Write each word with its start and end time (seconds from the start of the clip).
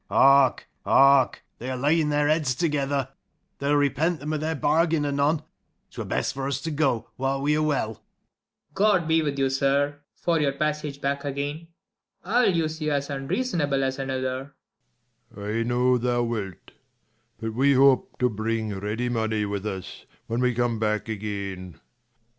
Second 0.07 0.15
Mar. 0.15 0.23
Hark, 0.47 0.67
hark, 0.83 1.45
they 1.59 1.69
are 1.69 1.77
laying 1.77 2.09
their 2.09 2.27
heads 2.27 2.55
together, 2.55 3.09
40 3.59 3.59
They'll 3.59 3.75
repent 3.75 4.19
them 4.19 4.33
of 4.33 4.41
their 4.41 4.55
bargain 4.55 5.05
anon, 5.05 5.43
'Twere 5.91 6.05
best 6.07 6.33
for 6.33 6.47
us 6.47 6.59
to 6.61 6.71
go 6.71 7.11
while 7.17 7.39
we 7.39 7.55
are 7.55 7.61
well. 7.61 7.89
First 7.95 7.99
Mar. 7.99 8.03
God 8.99 9.07
be 9.07 9.21
with 9.21 9.37
you, 9.37 9.51
sir, 9.51 9.99
for 10.15 10.39
your 10.39 10.53
passage 10.53 11.01
back 11.01 11.23
again, 11.23 11.67
G 11.67 11.67
32 12.23 12.23
KING 12.23 12.29
LEIR 12.31 12.35
AND 12.35 12.35
[Acr 12.35 12.43
V 12.43 12.49
I'll 12.49 12.57
use 12.63 12.81
you 12.81 12.91
as 12.91 13.09
unreasonable 13.11 13.83
as 13.83 13.99
another. 13.99 14.55
Lelr. 15.35 15.59
I 15.59 15.61
know 15.67 15.99
thou 15.99 16.23
wilt; 16.23 16.71
but 17.39 17.53
we 17.53 17.73
hope 17.75 18.17
to 18.17 18.27
bring 18.31 18.73
ready 18.79 19.07
money 19.07 19.43
45 19.43 19.49
With 19.51 19.67
us, 19.67 20.05
when 20.25 20.41
we 20.41 20.55
come 20.55 20.79
back 20.79 21.09
again. 21.09 21.79